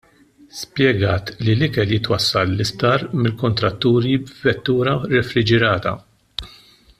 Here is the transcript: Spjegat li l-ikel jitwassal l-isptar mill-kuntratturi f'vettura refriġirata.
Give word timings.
Spjegat 0.59 1.27
li 1.43 1.53
l-ikel 1.57 1.91
jitwassal 1.91 2.49
l-isptar 2.55 3.05
mill-kuntratturi 3.19 4.15
f'vettura 4.33 4.97
refriġirata. 5.13 5.93